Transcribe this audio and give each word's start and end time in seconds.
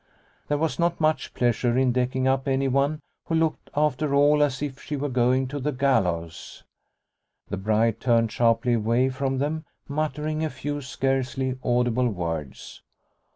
There 0.47 0.57
was 0.57 0.79
not 0.79 0.99
much 0.99 1.31
pleasure 1.35 1.77
in 1.77 1.91
deck 1.91 2.15
ing 2.15 2.27
up 2.27 2.47
anyone 2.47 3.01
who 3.27 3.35
looked 3.35 3.69
after 3.75 4.15
all 4.15 4.41
as 4.41 4.63
if 4.63 4.81
she 4.81 4.95
were 4.95 5.09
going 5.09 5.47
to 5.49 5.59
the 5.59 5.71
gallows. 5.71 6.63
The 7.49 7.57
bride 7.57 7.99
turned 7.99 8.31
sharply 8.31 8.73
away 8.73 9.09
from 9.09 9.37
them, 9.37 9.63
muttering 9.87 10.43
a 10.43 10.49
few 10.49 10.81
scarcely 10.81 11.55
audible 11.63 12.09
words. 12.09 12.81